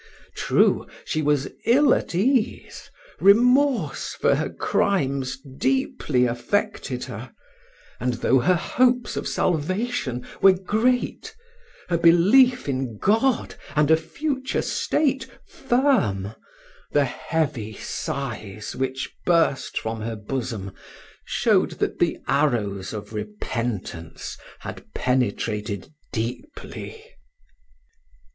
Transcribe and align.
True, 0.33 0.87
she 1.05 1.21
was 1.21 1.47
ill 1.63 1.93
at 1.93 2.15
ease: 2.15 2.89
remorse 3.19 4.15
for 4.15 4.33
her 4.33 4.49
crimes 4.49 5.37
deeply 5.37 6.25
affected 6.25 7.03
her; 7.03 7.31
and 7.99 8.15
though 8.15 8.39
her 8.39 8.55
hopes 8.55 9.15
of 9.15 9.27
salvation 9.27 10.25
were 10.41 10.53
great, 10.57 11.35
her 11.87 11.99
belief 11.99 12.67
in 12.67 12.97
God 12.97 13.53
and 13.75 13.91
a 13.91 13.95
future 13.95 14.63
state 14.63 15.27
firm, 15.47 16.33
the 16.91 17.05
heavy 17.05 17.75
sighs 17.75 18.75
which 18.75 19.13
burst 19.23 19.77
from 19.77 20.01
her 20.01 20.15
bosom, 20.15 20.71
showed 21.25 21.73
that 21.73 21.99
the 21.99 22.17
arrows 22.27 22.91
of 22.91 23.13
repentance 23.13 24.35
had 24.61 24.91
penetrated 24.95 25.93
deeply. 26.11 27.05